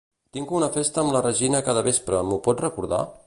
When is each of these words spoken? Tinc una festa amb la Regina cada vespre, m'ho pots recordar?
Tinc 0.37 0.53
una 0.59 0.69
festa 0.77 0.99
amb 1.03 1.13
la 1.17 1.21
Regina 1.27 1.63
cada 1.69 1.85
vespre, 1.91 2.25
m'ho 2.31 2.43
pots 2.49 2.67
recordar? 2.69 3.07